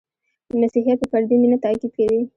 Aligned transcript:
•مسیحیت 0.61 0.97
په 1.01 1.07
فردي 1.11 1.35
مینه 1.41 1.57
تأکید 1.65 1.91
کوي. 1.97 2.21